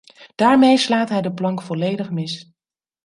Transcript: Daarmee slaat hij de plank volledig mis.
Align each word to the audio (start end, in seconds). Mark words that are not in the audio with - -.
Daarmee 0.35 0.77
slaat 0.77 1.09
hij 1.09 1.21
de 1.21 1.33
plank 1.33 1.61
volledig 1.61 2.11
mis. 2.11 2.53